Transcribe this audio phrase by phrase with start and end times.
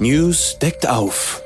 [0.00, 1.42] News deckt auf.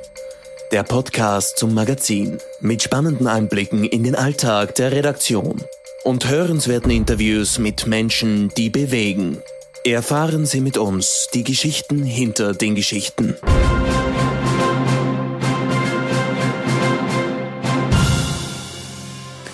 [0.73, 5.62] Der Podcast zum Magazin mit spannenden Einblicken in den Alltag der Redaktion
[6.05, 9.38] und hörenswerten Interviews mit Menschen, die bewegen.
[9.84, 13.36] Erfahren Sie mit uns die Geschichten hinter den Geschichten.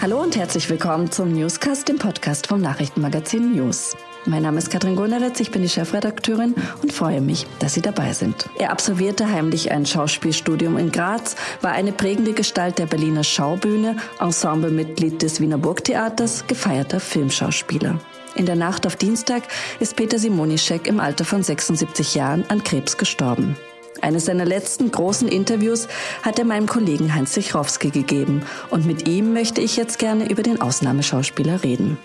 [0.03, 3.95] Hallo und herzlich willkommen zum Newscast, dem Podcast vom Nachrichtenmagazin News.
[4.29, 8.13] Mein Name ist Katrin Gunneritz, ich bin die Chefredakteurin und freue mich, dass Sie dabei
[8.13, 8.51] sind.
[8.59, 15.23] Er absolvierte heimlich ein Schauspielstudium in Graz, war eine prägende Gestalt der Berliner Schaubühne, Ensemblemitglied
[15.23, 18.01] des Wiener Burgtheaters, gefeierter Filmschauspieler.
[18.35, 19.45] In der Nacht auf Dienstag
[19.81, 23.57] ist Peter Simonischek im Alter von 76 Jahren an Krebs gestorben.
[24.03, 25.89] Eines seiner letzten großen Interviews
[26.23, 30.43] hat er meinem Kollegen Heinz Sichrowski gegeben und mit ihm möchte ich jetzt gerne über
[30.43, 31.97] den Ausnahmeschauspieler reden.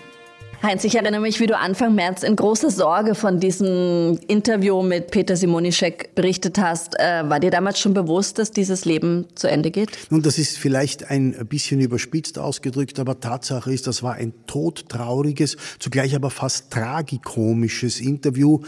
[0.64, 5.10] Heinz, ich erinnere mich, wie du Anfang März in großer Sorge von diesem Interview mit
[5.10, 6.98] Peter Simonischek berichtet hast.
[6.98, 9.90] Äh, war dir damals schon bewusst, dass dieses Leben zu Ende geht?
[10.08, 15.58] Nun, das ist vielleicht ein bisschen überspitzt ausgedrückt, aber Tatsache ist, das war ein todtrauriges,
[15.80, 18.60] zugleich aber fast tragikomisches Interview.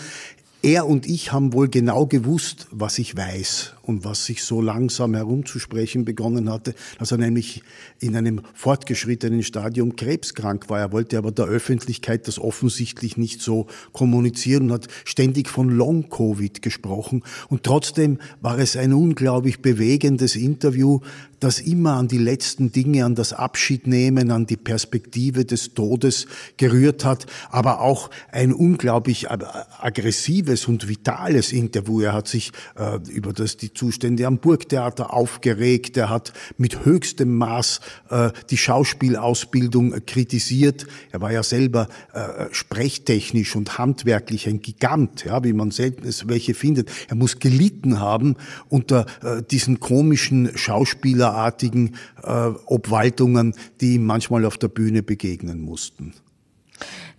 [0.60, 5.14] Er und ich haben wohl genau gewusst, was ich weiß und was sich so langsam
[5.14, 7.62] herumzusprechen begonnen hatte, dass er nämlich
[8.00, 10.80] in einem fortgeschrittenen Stadium krebskrank war.
[10.80, 16.62] Er wollte aber der Öffentlichkeit das offensichtlich nicht so kommunizieren und hat ständig von Long-Covid
[16.62, 17.22] gesprochen.
[17.48, 21.00] Und trotzdem war es ein unglaublich bewegendes Interview,
[21.40, 27.04] das immer an die letzten Dinge, an das Abschiednehmen, an die Perspektive des Todes gerührt
[27.04, 32.00] hat, aber auch ein unglaublich aggressives und vitales Interview.
[32.00, 37.36] Er hat sich äh, über das, die Zustände am Burgtheater aufgeregt, er hat mit höchstem
[37.36, 40.86] Maß äh, die Schauspielausbildung kritisiert.
[41.12, 46.28] Er war ja selber äh, sprechtechnisch und handwerklich ein Gigant, ja, wie man selten es
[46.28, 46.90] welche findet.
[47.08, 48.36] Er muss gelitten haben
[48.68, 55.60] unter äh, diesen komischen Schauspieler Schauspielerartigen äh, Obwaltungen, die ihm manchmal auf der Bühne begegnen
[55.60, 56.14] mussten.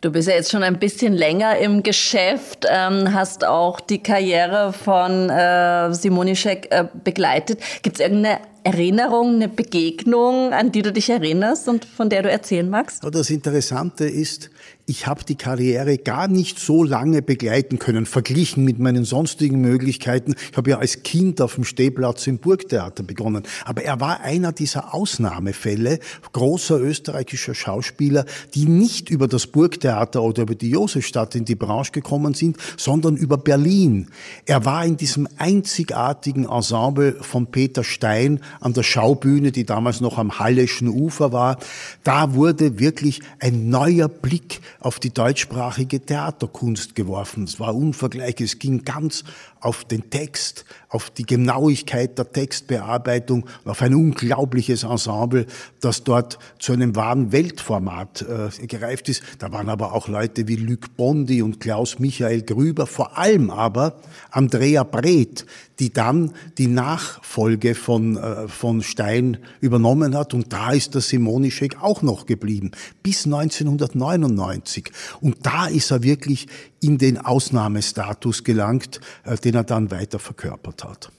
[0.01, 4.71] Du bist ja jetzt schon ein bisschen länger im Geschäft, ähm, hast auch die Karriere
[4.71, 7.59] von äh, Simonischek äh, begleitet.
[7.81, 12.29] Gibt es irgendeine Erinnerung, eine Begegnung, an die du dich erinnerst und von der du
[12.29, 13.03] erzählen magst?
[13.03, 14.51] Das Interessante ist,
[14.89, 20.33] ich habe die Karriere gar nicht so lange begleiten können, verglichen mit meinen sonstigen Möglichkeiten.
[20.49, 23.43] Ich habe ja als Kind auf dem Stehplatz im Burgtheater begonnen.
[23.65, 25.99] Aber er war einer dieser Ausnahmefälle
[26.31, 28.23] großer österreichischer Schauspieler,
[28.55, 33.17] die nicht über das Burgtheater oder über die Josefstadt in die Branche gekommen sind, sondern
[33.17, 34.07] über Berlin.
[34.45, 40.17] Er war in diesem einzigartigen Ensemble von Peter Stein an der Schaubühne, die damals noch
[40.17, 41.57] am Halleschen Ufer war.
[42.05, 47.43] Da wurde wirklich ein neuer Blick auf die deutschsprachige Theaterkunst geworfen.
[47.43, 48.53] Es war unvergleichlich.
[48.53, 49.23] Es ging ganz
[49.59, 55.45] auf den Text, auf die Genauigkeit der Textbearbeitung, auf ein unglaubliches Ensemble,
[55.81, 59.23] das dort zu einem wahren Weltformat äh, gereift ist.
[59.39, 63.95] Da waren aber auch Leute wie Luc Bondi und Klaus Michael Grüber, vor allem aber
[64.31, 65.45] Andrea Breth,
[65.79, 70.33] die dann die Nachfolge von, äh, von Stein übernommen hat.
[70.33, 72.71] Und da ist der Simonischek auch noch geblieben,
[73.03, 74.91] bis 1999.
[75.21, 76.47] Und da ist er wirklich
[76.81, 81.11] in den Ausnahmestatus gelangt, äh, den er dann weiter verkörpert hat.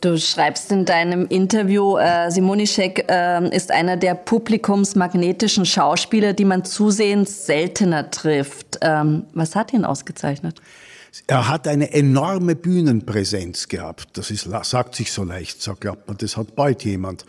[0.00, 6.64] Du schreibst in deinem Interview, äh, Simonischek äh, ist einer der publikumsmagnetischen Schauspieler, die man
[6.64, 8.78] zusehends seltener trifft.
[8.80, 10.62] Ähm, was hat ihn ausgezeichnet?
[11.26, 14.16] Er hat eine enorme Bühnenpräsenz gehabt.
[14.16, 17.26] Das ist, sagt sich so leicht, so glaubt man, das hat bald jemand.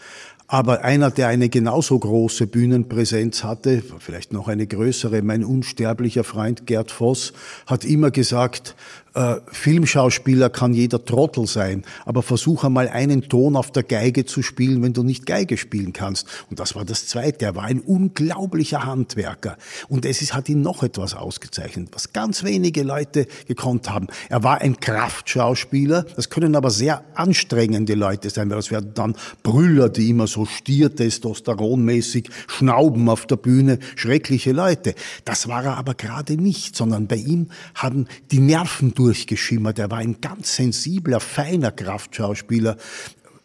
[0.53, 6.67] Aber einer, der eine genauso große Bühnenpräsenz hatte, vielleicht noch eine größere, mein unsterblicher Freund
[6.67, 7.31] Gerd Voss,
[7.67, 8.75] hat immer gesagt,
[9.13, 14.41] äh, Filmschauspieler kann jeder Trottel sein, aber versuch einmal einen Ton auf der Geige zu
[14.41, 16.27] spielen, wenn du nicht Geige spielen kannst.
[16.49, 17.45] Und das war das Zweite.
[17.45, 19.57] Er war ein unglaublicher Handwerker.
[19.89, 24.07] Und es ist, hat ihn noch etwas ausgezeichnet, was ganz wenige Leute gekonnt haben.
[24.29, 26.03] Er war ein Kraftschauspieler.
[26.15, 30.45] Das können aber sehr anstrengende Leute sein, weil das werden dann Brüller, die immer so
[30.45, 33.79] stier testosteronmäßig schnauben auf der Bühne.
[33.95, 34.95] Schreckliche Leute.
[35.25, 39.79] Das war er aber gerade nicht, sondern bei ihm haben die Nerven durchgeschimmert.
[39.79, 42.77] Er war ein ganz sensibler, feiner Kraftschauspieler.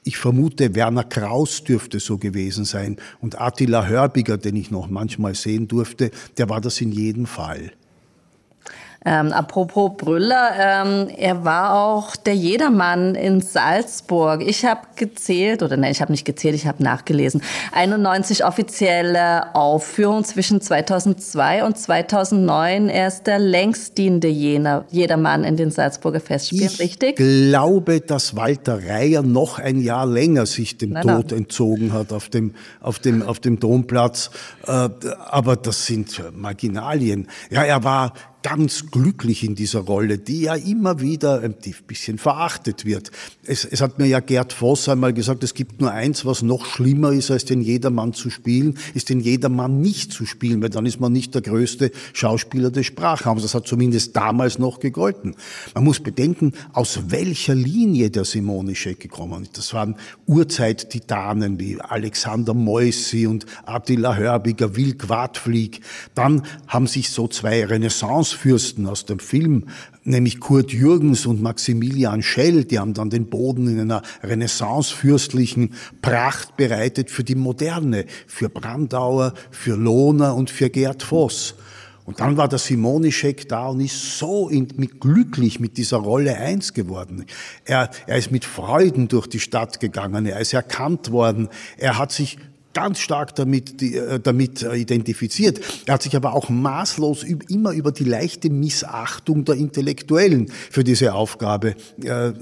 [0.05, 2.99] Ich vermute, Werner Kraus dürfte so gewesen sein.
[3.21, 7.73] Und Attila Hörbiger, den ich noch manchmal sehen durfte, der war das in jedem Fall.
[9.05, 14.43] Ähm, apropos Brüller, ähm, er war auch der Jedermann in Salzburg.
[14.43, 17.43] Ich habe gezählt, oder nein, ich habe nicht gezählt, ich habe nachgelesen.
[17.73, 22.89] 91 offizielle Aufführungen zwischen 2002 und 2009.
[22.89, 27.21] Er ist der längstdienende Jedermann in den Salzburger Festspielen, ich richtig?
[27.21, 31.41] Ich glaube, dass Walter Reier noch ein Jahr länger sich dem nein, Tod nein.
[31.41, 34.31] entzogen hat auf dem, auf dem, auf dem Domplatz.
[34.67, 34.89] Äh,
[35.29, 37.29] aber das sind Marginalien.
[37.51, 38.13] Ja, er war
[38.49, 41.57] ganz glücklich in dieser Rolle, die ja immer wieder ein
[41.89, 43.11] bisschen verachtet wird.
[43.45, 46.65] Es, es, hat mir ja Gerd Voss einmal gesagt, es gibt nur eins, was noch
[46.65, 50.87] schlimmer ist, als den Jedermann zu spielen, ist den Jedermann nicht zu spielen, weil dann
[50.87, 53.43] ist man nicht der größte Schauspieler des Sprachraums.
[53.43, 55.35] Das hat zumindest damals noch gegolten.
[55.75, 59.59] Man muss bedenken, aus welcher Linie der Simonischek gekommen ist.
[59.59, 59.97] Das waren
[60.27, 65.81] Urzeit-Titanen wie Alexander Moissi und Attila Hörbiger, Will Quadflieg.
[66.15, 69.67] Dann haben sich so zwei Renaissance Fürsten aus dem Film,
[70.05, 76.57] nämlich Kurt Jürgens und Maximilian Schell, die haben dann den Boden in einer renaissancefürstlichen Pracht
[76.57, 81.55] bereitet für die Moderne, für Brandauer, für Lohner und für Gerd Voss.
[82.07, 86.37] Und dann war der Simonischek da und ist so in, mit, glücklich mit dieser Rolle
[86.37, 87.27] eins geworden.
[87.65, 92.13] Er, er ist mit Freuden durch die Stadt gegangen, er ist erkannt worden, er hat
[92.13, 92.39] sich
[92.77, 95.61] ganz stark damit, äh, damit äh, identifiziert.
[95.87, 101.15] Er hat sich aber auch maßlos immer über die leichte Missachtung der Intellektuellen für diese
[101.15, 101.71] Aufgabe,
[102.03, 102.33] äh,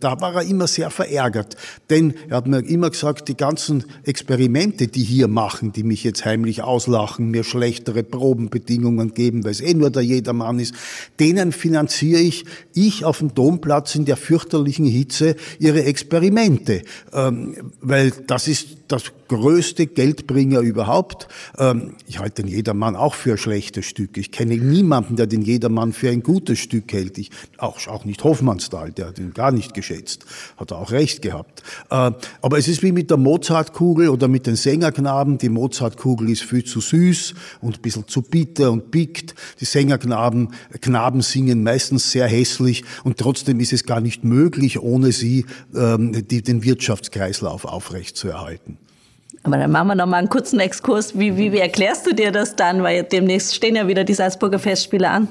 [0.00, 1.58] da war er immer sehr verärgert.
[1.90, 6.24] Denn er hat mir immer gesagt, die ganzen Experimente, die hier machen, die mich jetzt
[6.24, 10.74] heimlich auslachen, mir schlechtere Probenbedingungen geben, weil es eh nur der Jedermann ist,
[11.20, 16.80] denen finanziere ich, ich auf dem Domplatz in der fürchterlichen Hitze, ihre Experimente.
[17.12, 21.28] Ähm, weil das ist das größte Geldbringer überhaupt.
[21.58, 24.16] Ähm, ich halte den Jedermann auch für ein schlechtes Stück.
[24.16, 27.18] Ich kenne niemanden, der den Jedermann für ein gutes Stück hält.
[27.18, 30.26] Ich, auch, auch nicht Hofmannsthal, der hat ihn gar nicht geschätzt.
[30.56, 31.62] Hat er auch recht gehabt.
[31.90, 32.12] Äh,
[32.42, 35.38] aber es ist wie mit der Mozartkugel oder mit den Sängerknaben.
[35.38, 39.34] Die Mozartkugel ist viel zu süß und ein bisschen zu bitter und biegt.
[39.60, 40.50] Die Sängerknaben
[40.80, 46.12] Knaben singen meistens sehr hässlich und trotzdem ist es gar nicht möglich, ohne sie ähm,
[46.12, 48.78] den Wirtschaftskreislauf aufrechtzuerhalten.
[49.44, 51.18] Aber dann machen wir noch mal einen kurzen Exkurs.
[51.18, 52.82] Wie, wie, wie erklärst du dir das dann?
[52.82, 55.28] Weil demnächst stehen ja wieder die Salzburger Festspiele an.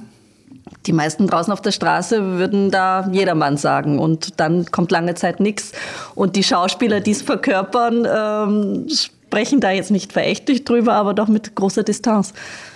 [0.85, 3.99] Die meisten draußen auf der Straße würden da jedermann sagen.
[3.99, 5.71] Und dann kommt lange Zeit nichts.
[6.15, 11.27] Und die Schauspieler, die es verkörpern, ähm, sprechen da jetzt nicht verächtlich drüber, aber doch
[11.27, 12.33] mit großer Distanz.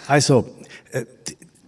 [0.07, 0.45] Also,
[0.91, 1.03] äh,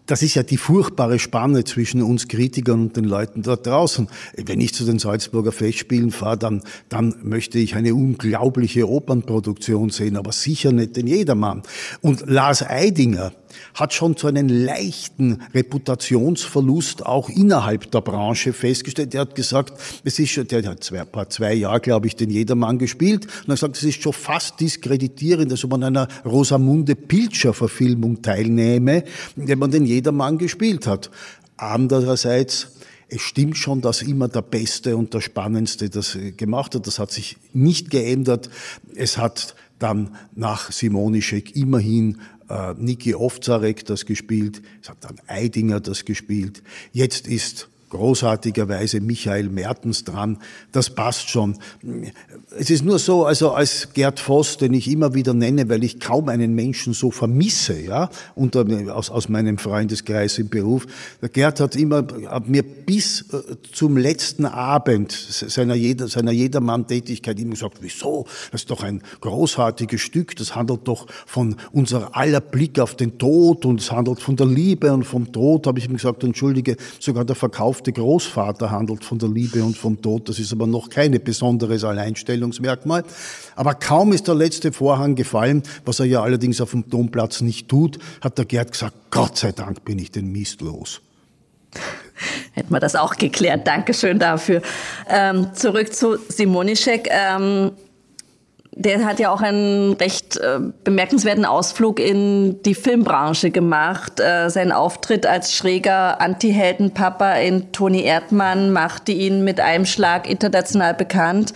[0.08, 4.08] das ist ja die furchtbare Spanne zwischen uns Kritikern und den Leuten dort draußen.
[4.36, 10.16] Wenn ich zu den Salzburger Festspielen fahre, dann, dann möchte ich eine unglaubliche Opernproduktion sehen,
[10.16, 11.62] aber sicher nicht den Jedermann.
[12.02, 13.34] Und Lars Eidinger,
[13.74, 19.14] hat schon so einen leichten Reputationsverlust auch innerhalb der Branche festgestellt.
[19.14, 19.74] Er hat gesagt,
[20.04, 23.50] es ist schon, der hat zwei, paar zwei Jahre, glaube ich, den Jedermann gespielt und
[23.50, 29.04] er hat gesagt, es ist schon fast diskreditierend, dass man einer Rosamunde Pilcher Verfilmung teilnehme,
[29.36, 31.10] der man den Jedermann gespielt hat.
[31.58, 32.74] Andererseits,
[33.10, 36.88] es stimmt schon, dass immer der Beste und der Spannendste das gemacht hat.
[36.88, 38.50] Das hat sich nicht geändert.
[38.96, 42.37] Es hat dann nach Simonischek immerhin äh,
[42.78, 46.64] Niki Ovzarek das gespielt, es hat dann Eidinger das gespielt.
[46.94, 50.38] Jetzt ist großartigerweise Michael Mertens dran.
[50.72, 51.58] Das passt schon.
[52.58, 56.00] Es ist nur so, also als Gerd Voss, den ich immer wieder nenne, weil ich
[56.00, 60.86] kaum einen Menschen so vermisse, ja, unter, aus, aus meinem Freundeskreis im Beruf.
[61.22, 67.40] Der Gerd hat immer, hat mir bis äh, zum letzten Abend seiner, Jeder, seiner Jedermann-Tätigkeit
[67.40, 68.26] immer gesagt, wieso?
[68.52, 70.36] Das ist doch ein großartiges Stück.
[70.36, 74.48] Das handelt doch von unser aller Blick auf den Tod und es handelt von der
[74.48, 79.04] Liebe und vom Tod, habe ich ihm gesagt, entschuldige, sogar der Verkauf getaufte Großvater handelt
[79.04, 80.30] von der Liebe und vom Tod.
[80.30, 83.04] Das ist aber noch kein besonderes Alleinstellungsmerkmal.
[83.56, 87.68] Aber kaum ist der letzte Vorhang gefallen, was er ja allerdings auf dem Domplatz nicht
[87.68, 91.02] tut, hat der Gerd gesagt, Gott sei Dank bin ich den Mist los.
[92.54, 93.68] Hätten wir das auch geklärt.
[93.68, 94.62] Dankeschön dafür.
[95.08, 97.08] Ähm, zurück zu Simonischek.
[97.12, 97.72] Ähm,
[98.80, 104.20] der hat ja auch einen recht äh, bemerkenswerten Ausflug in die Filmbranche gemacht.
[104.20, 110.94] Äh, sein Auftritt als schräger Anti-Heldenpapa in Toni Erdmann machte ihn mit einem Schlag international
[110.94, 111.54] bekannt.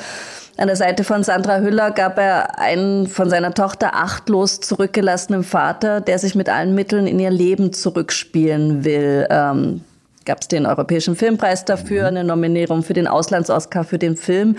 [0.57, 6.01] An der Seite von Sandra Hüller gab er einen von seiner Tochter achtlos zurückgelassenen Vater,
[6.01, 9.27] der sich mit allen Mitteln in ihr Leben zurückspielen will.
[9.29, 9.81] Ähm,
[10.25, 14.55] gab es den Europäischen Filmpreis dafür, eine Nominierung für den Auslands-Oscar für den Film.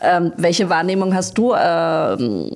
[0.00, 2.50] Ähm, welche Wahrnehmung hast du ähm,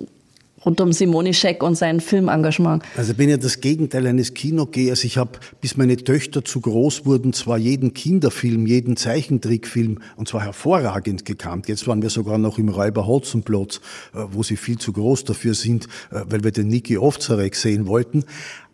[0.64, 2.82] rund um Simonischek und sein Filmengagement?
[2.96, 5.04] Also bin ja das Gegenteil eines Kinogehers.
[5.04, 10.42] Ich habe, bis meine Töchter zu groß wurden, zwar jeden Kinderfilm, jeden Zeichentrickfilm und zwar
[10.42, 11.68] hervorragend gekannt.
[11.68, 13.80] Jetzt waren wir sogar noch im Räuber Hotzenplotz,
[14.14, 17.86] äh, wo sie viel zu groß dafür sind, äh, weil wir den Niki Ovzarek sehen
[17.86, 18.24] wollten.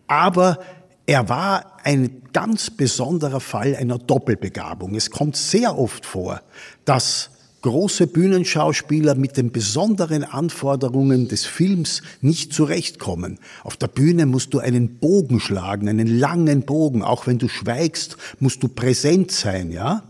[0.08, 0.58] Aber
[1.06, 4.94] er war ein ganz besonderer Fall einer Doppelbegabung.
[4.94, 6.42] Es kommt sehr oft vor,
[6.84, 7.30] dass
[7.62, 13.38] große Bühnenschauspieler mit den besonderen Anforderungen des Films nicht zurechtkommen.
[13.64, 17.02] Auf der Bühne musst du einen Bogen schlagen, einen langen Bogen.
[17.02, 20.04] Auch wenn du schweigst, musst du präsent sein, ja.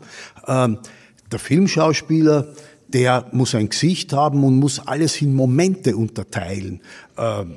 [0.46, 0.78] Ähm,
[1.32, 2.48] der Filmschauspieler,
[2.88, 6.82] der muss ein Gesicht haben und muss alles in Momente unterteilen.
[7.16, 7.56] Ähm,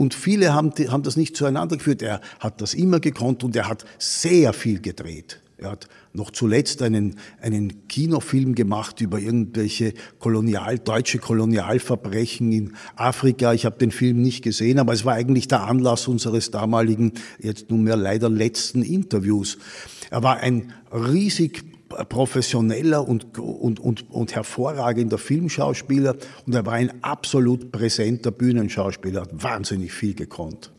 [0.00, 2.00] und viele haben, haben das nicht zueinander geführt.
[2.00, 5.42] Er hat das immer gekonnt und er hat sehr viel gedreht.
[5.58, 13.52] Er hat noch zuletzt einen, einen Kinofilm gemacht über irgendwelche Kolonial, deutsche Kolonialverbrechen in Afrika.
[13.52, 17.68] Ich habe den Film nicht gesehen, aber es war eigentlich der Anlass unseres damaligen, jetzt
[17.68, 19.58] nunmehr leider letzten Interviews.
[20.08, 21.62] Er war ein riesig
[22.08, 26.16] professioneller und, und, und, und hervorragender Filmschauspieler
[26.46, 30.70] und er war ein absolut präsenter Bühnenschauspieler, hat wahnsinnig viel gekonnt.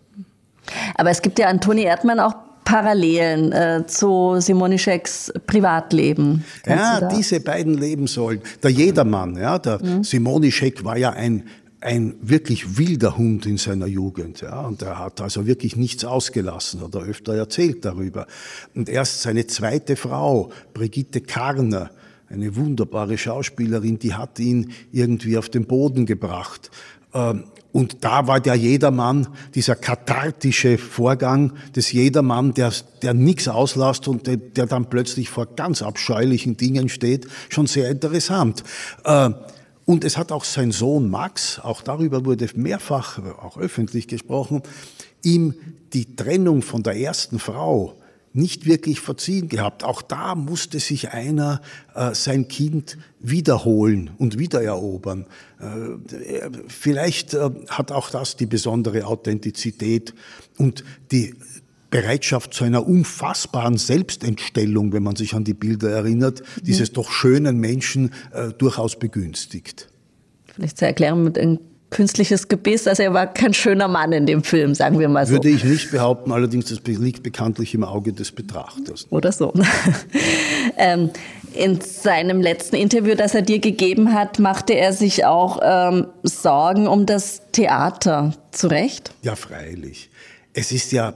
[0.95, 6.45] Aber es gibt ja an Toni Erdmann auch Parallelen äh, zu Simonischeks Privatleben.
[6.63, 8.41] Kannst ja, diese beiden Lebenssäulen.
[8.63, 10.03] Der Jedermann, ja, der mhm.
[10.03, 11.43] Simonischek war ja ein
[11.81, 16.81] ein wirklich wilder Hund in seiner Jugend, ja, und er hat also wirklich nichts ausgelassen,
[16.81, 18.27] hat er öfter erzählt darüber.
[18.75, 21.89] Und erst seine zweite Frau, Brigitte Karner,
[22.29, 26.69] eine wunderbare Schauspielerin, die hat ihn irgendwie auf den Boden gebracht.
[27.13, 34.07] Ähm, und da war der Jedermann, dieser kathartische Vorgang des Jedermann, der, der nichts auslässt
[34.07, 38.63] und der, der dann plötzlich vor ganz abscheulichen Dingen steht, schon sehr interessant.
[39.91, 44.63] Und es hat auch sein Sohn Max, auch darüber wurde mehrfach, auch öffentlich gesprochen,
[45.21, 45.53] ihm
[45.91, 47.97] die Trennung von der ersten Frau
[48.31, 49.83] nicht wirklich verziehen gehabt.
[49.83, 51.59] Auch da musste sich einer
[51.93, 55.25] äh, sein Kind wiederholen und wiedererobern.
[55.59, 60.13] Äh, vielleicht äh, hat auch das die besondere Authentizität
[60.57, 61.35] und die
[61.91, 66.63] Bereitschaft zu einer unfassbaren Selbstentstellung, wenn man sich an die Bilder erinnert, mhm.
[66.63, 69.89] dieses doch schönen Menschen äh, durchaus begünstigt.
[70.55, 71.59] Vielleicht zur Erklärung mit einem
[71.91, 72.87] künstliches Gebiss.
[72.87, 75.33] Also er war kein schöner Mann in dem Film, sagen wir mal so.
[75.33, 79.07] Würde ich nicht behaupten, allerdings das liegt bekanntlich im Auge des Betrachters.
[79.09, 79.53] Oder so.
[80.77, 81.09] ähm,
[81.53, 86.87] in seinem letzten Interview, das er dir gegeben hat, machte er sich auch ähm, Sorgen
[86.87, 88.33] um das Theater.
[88.51, 89.11] Zu Recht?
[89.21, 90.09] Ja, freilich.
[90.53, 91.13] Es ist ja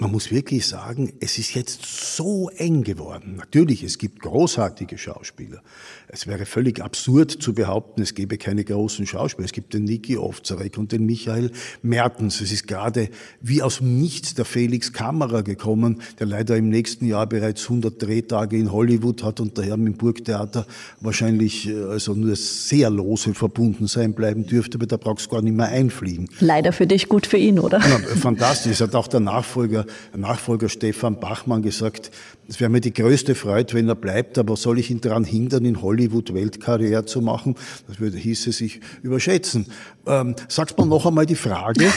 [0.00, 1.84] man muss wirklich sagen, es ist jetzt
[2.16, 3.34] so eng geworden.
[3.36, 5.60] Natürlich, es gibt großartige Schauspieler.
[6.06, 9.44] Es wäre völlig absurd zu behaupten, es gäbe keine großen Schauspieler.
[9.44, 11.50] Es gibt den Niki Ovzarek und den Michael
[11.82, 12.40] Mertens.
[12.40, 17.06] Es ist gerade wie aus dem Nichts der Felix Kammerer gekommen, der leider im nächsten
[17.06, 20.66] Jahr bereits 100 Drehtage in Hollywood hat und daher mit dem Burgtheater
[21.00, 25.42] wahrscheinlich äh, also nur sehr lose verbunden sein bleiben dürfte, aber da brauchst du gar
[25.42, 26.28] nicht mehr einfliegen.
[26.40, 27.78] Leider für dich, gut für ihn, oder?
[27.78, 28.72] Ja, fantastisch.
[28.72, 32.10] Es hat auch der Nachfolger, Nachfolger Stefan Bachmann gesagt,
[32.48, 35.66] es wäre mir die größte Freude, wenn er bleibt, aber soll ich ihn daran hindern,
[35.66, 37.56] in Hollywood Weltkarriere zu machen?
[37.86, 39.66] Das würde, hieße sich überschätzen.
[40.06, 41.92] Ähm, sagst mal noch einmal die Frage.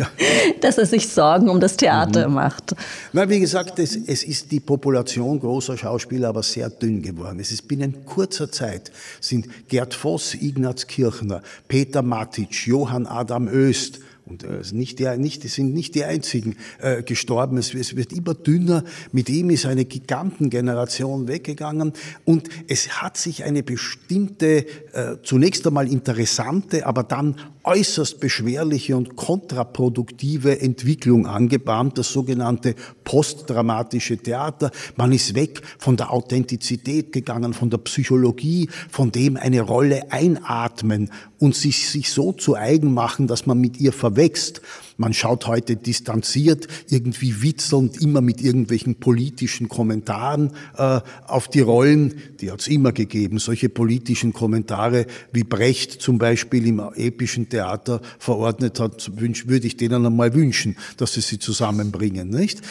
[0.60, 2.34] Dass er sich Sorgen um das Theater mhm.
[2.34, 2.74] macht.
[3.12, 7.38] Na, wie gesagt, es, es ist die Population großer Schauspieler aber sehr dünn geworden.
[7.38, 14.00] Es ist binnen kurzer Zeit sind Gerd Voss, Ignaz Kirchner, Peter Matic, Johann Adam Öst,
[14.26, 17.58] und äh, nicht die, nicht, sind nicht die einzigen äh, gestorben.
[17.58, 18.82] Es, es, wird immer dünner.
[19.12, 21.92] Mit ihm ist eine Gigantengeneration weggegangen.
[22.24, 29.16] Und es hat sich eine bestimmte, äh, zunächst einmal interessante, aber dann äußerst beschwerliche und
[29.16, 34.70] kontraproduktive Entwicklung angebahnt, das sogenannte postdramatische Theater.
[34.96, 41.10] Man ist weg von der Authentizität gegangen, von der Psychologie, von dem eine Rolle einatmen
[41.44, 44.62] und sich, sich so zu eigen machen, dass man mit ihr verwächst.
[44.96, 52.14] Man schaut heute distanziert, irgendwie witzelnd, immer mit irgendwelchen politischen Kommentaren äh, auf die Rollen.
[52.40, 58.00] Die hat es immer gegeben, solche politischen Kommentare, wie Brecht zum Beispiel im epischen Theater
[58.18, 62.62] verordnet hat, würde ich denen einmal wünschen, dass sie sie zusammenbringen, nicht?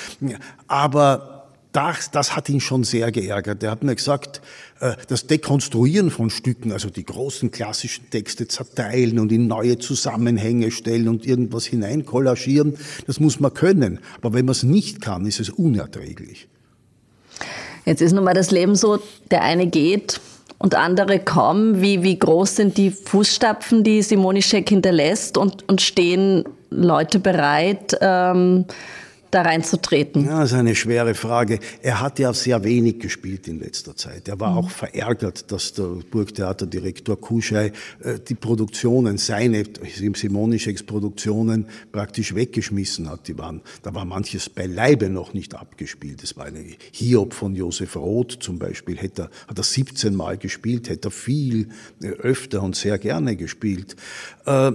[0.68, 1.33] Aber
[1.74, 3.64] das, das hat ihn schon sehr geärgert.
[3.64, 4.42] Er hat mir gesagt,
[4.80, 10.72] äh, das Dekonstruieren von Stücken, also die großen klassischen Texte zerteilen und in neue Zusammenhänge
[10.72, 12.78] stellen und irgendwas hineinkollagieren,
[13.08, 14.00] das muss man können.
[14.22, 16.48] Aber wenn man es nicht kann, ist es unerträglich.
[17.86, 19.00] Jetzt ist nun mal das Leben so,
[19.32, 20.22] der eine geht
[20.60, 21.82] und andere kaum.
[21.82, 28.66] Wie, wie groß sind die Fußstapfen, die Simonischek hinterlässt und, und stehen Leute bereit, ähm,
[29.34, 30.26] da reinzutreten?
[30.26, 31.60] Ja, das ist eine schwere Frage.
[31.82, 34.28] Er hat ja sehr wenig gespielt in letzter Zeit.
[34.28, 34.58] Er war mhm.
[34.58, 37.72] auch verärgert, dass der Burgtheaterdirektor Kuschei
[38.04, 39.64] äh, die Produktionen, seine
[40.14, 43.28] Simonischeks Produktionen praktisch weggeschmissen hat.
[43.28, 46.24] Die waren, da war manches beileibe noch nicht abgespielt.
[46.24, 50.38] Das war eine Hiob von Josef Roth zum Beispiel, hätte er, hat er 17 Mal
[50.38, 51.70] gespielt, hätte er viel
[52.02, 53.96] äh, öfter und sehr gerne gespielt.
[54.46, 54.72] Äh,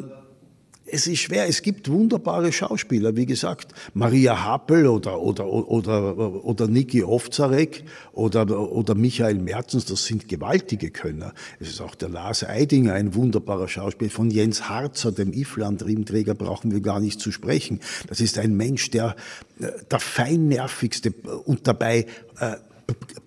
[0.91, 1.49] es ist schwer.
[1.49, 8.49] Es gibt wunderbare Schauspieler, wie gesagt, Maria Happel oder, oder, oder, oder Niki Ovzarek oder,
[8.73, 11.33] oder Michael Mertens, das sind gewaltige Könner.
[11.61, 14.11] Es ist auch der Lars Eidinger, ein wunderbarer Schauspieler.
[14.11, 17.81] Von Jens Harzer, dem Ifland-Riemträger, brauchen wir gar nicht zu sprechen.
[18.09, 19.17] Das ist ein Mensch, der
[19.61, 21.13] äh, der feinnervigste
[21.45, 22.07] und dabei
[22.41, 22.57] äh,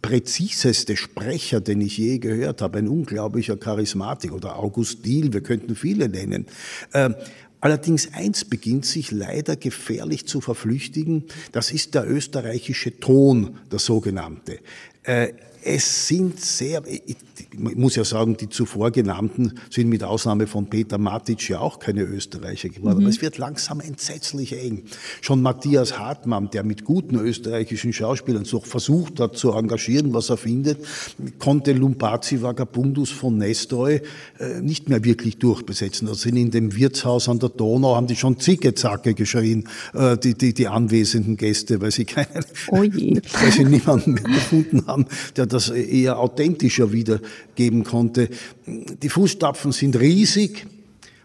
[0.02, 5.76] präziseste Sprecher, den ich je gehört habe, ein unglaublicher Charismatik oder August Diehl, wir könnten
[5.76, 6.48] viele nennen.
[7.62, 13.80] Äh, Allerdings eins beginnt sich leider gefährlich zu verflüchtigen, das ist der österreichische Ton, der
[13.80, 14.60] sogenannte.
[15.64, 17.18] Es sind sehr, ich
[17.60, 22.02] muss ja sagen, die zuvor genannten sind mit Ausnahme von Peter Matic ja auch keine
[22.02, 22.98] Österreicher geworden.
[22.98, 23.04] Mhm.
[23.04, 24.84] Aber es wird langsam entsetzlich eng.
[25.22, 30.38] Schon Matthias Hartmann, der mit guten österreichischen Schauspielern so versucht hat zu engagieren, was er
[30.38, 30.80] findet,
[31.40, 34.02] konnte Lumpazi Vagabundus von Nestroy
[34.40, 36.08] äh, nicht mehr wirklich durchbesetzen.
[36.08, 40.18] Da sind in dem Wirtshaus an der Donau, haben die schon Zicke Zacke geschrien, äh,
[40.18, 45.06] die, die, die anwesenden Gäste, weil sie keinen, oh weil sie niemanden mehr gefunden haben,
[45.36, 48.30] der das eher authentischer wiedergeben konnte.
[48.66, 50.66] Die Fußstapfen sind riesig,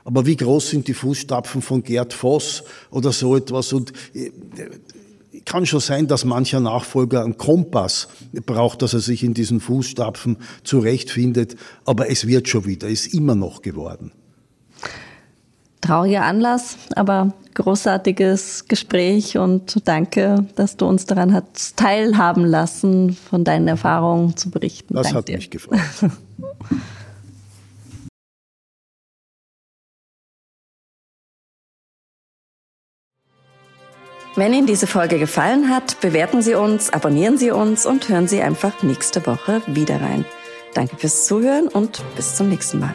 [0.05, 3.73] aber wie groß sind die Fußstapfen von Gerd Voss oder so etwas?
[3.73, 4.31] Und äh,
[5.47, 8.09] kann schon sein, dass mancher Nachfolger einen Kompass
[8.45, 13.35] braucht, dass er sich in diesen Fußstapfen zurechtfindet, aber es wird schon wieder, ist immer
[13.35, 14.13] noch geworden.
[15.87, 23.45] Trauriger Anlass, aber großartiges Gespräch und danke, dass du uns daran hast teilhaben lassen, von
[23.45, 24.95] deinen Erfahrungen zu berichten.
[24.95, 25.37] Das Dank hat dir.
[25.37, 25.79] mich gefreut.
[34.35, 38.43] Wenn Ihnen diese Folge gefallen hat, bewerten Sie uns, abonnieren Sie uns und hören Sie
[38.43, 40.27] einfach nächste Woche wieder rein.
[40.75, 42.95] Danke fürs Zuhören und bis zum nächsten Mal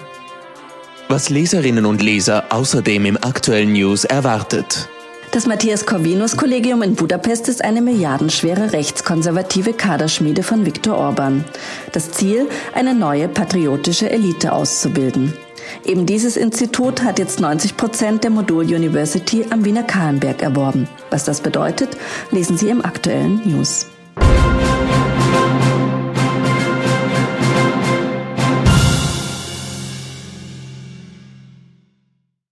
[1.11, 4.87] was Leserinnen und Leser außerdem im aktuellen News erwartet.
[5.31, 11.43] Das Matthias Corvinus Kollegium in Budapest ist eine milliardenschwere rechtskonservative Kaderschmiede von Viktor Orban.
[11.91, 15.33] Das Ziel, eine neue patriotische Elite auszubilden.
[15.83, 20.87] Eben dieses Institut hat jetzt 90 Prozent der Modul University am Wiener Kahlenberg erworben.
[21.09, 21.89] Was das bedeutet,
[22.31, 23.90] lesen Sie im aktuellen News.